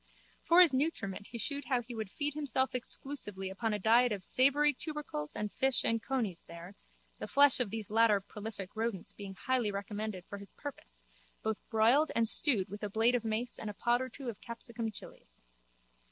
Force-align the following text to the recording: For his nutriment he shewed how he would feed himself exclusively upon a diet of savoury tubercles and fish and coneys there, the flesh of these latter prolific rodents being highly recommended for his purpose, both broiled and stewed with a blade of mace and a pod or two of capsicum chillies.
For 0.41 0.61
his 0.61 0.73
nutriment 0.73 1.27
he 1.27 1.37
shewed 1.37 1.65
how 1.65 1.83
he 1.83 1.93
would 1.93 2.09
feed 2.09 2.33
himself 2.33 2.73
exclusively 2.73 3.51
upon 3.51 3.71
a 3.71 3.77
diet 3.77 4.11
of 4.11 4.23
savoury 4.23 4.73
tubercles 4.73 5.35
and 5.35 5.51
fish 5.53 5.83
and 5.85 6.01
coneys 6.01 6.41
there, 6.47 6.73
the 7.19 7.27
flesh 7.27 7.59
of 7.59 7.69
these 7.69 7.91
latter 7.91 8.19
prolific 8.19 8.75
rodents 8.75 9.13
being 9.13 9.35
highly 9.35 9.69
recommended 9.71 10.25
for 10.25 10.39
his 10.39 10.53
purpose, 10.53 11.03
both 11.43 11.59
broiled 11.69 12.11
and 12.15 12.27
stewed 12.27 12.67
with 12.67 12.81
a 12.81 12.89
blade 12.89 13.13
of 13.13 13.23
mace 13.23 13.59
and 13.59 13.69
a 13.69 13.75
pod 13.75 14.01
or 14.01 14.09
two 14.09 14.27
of 14.27 14.41
capsicum 14.41 14.89
chillies. 14.89 15.43